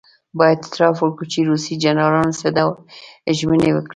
باید 0.39 0.59
اعتراف 0.63 0.97
وکړو 1.01 1.29
چې 1.33 1.39
روسي 1.49 1.73
جنرالانو 1.83 2.37
څه 2.41 2.47
ډول 2.57 2.75
ژمنې 3.39 3.69
وکړې. 3.73 3.89